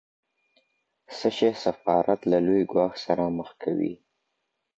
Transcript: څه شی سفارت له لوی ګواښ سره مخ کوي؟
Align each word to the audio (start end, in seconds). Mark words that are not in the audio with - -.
څه 1.17 1.27
شی 1.37 1.49
سفارت 1.65 2.19
له 2.31 2.37
لوی 2.45 2.61
ګواښ 2.71 2.93
سره 3.05 3.23
مخ 3.37 3.49
کوي؟ 3.63 3.93